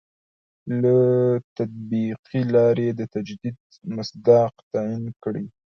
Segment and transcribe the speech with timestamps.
[0.81, 0.95] له
[1.57, 3.57] تطبیقي لاري د تجدید
[3.95, 5.45] مصداق تعین کړي.